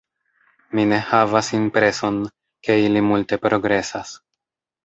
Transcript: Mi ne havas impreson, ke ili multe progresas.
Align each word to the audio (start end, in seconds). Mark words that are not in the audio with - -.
Mi 0.77 0.85
ne 0.91 0.97
havas 1.09 1.51
impreson, 1.57 2.19
ke 2.65 2.81
ili 2.87 3.07
multe 3.11 3.43
progresas. 3.47 4.19